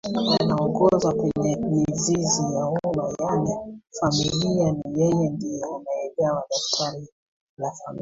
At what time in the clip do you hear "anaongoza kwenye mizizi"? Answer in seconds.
0.39-2.41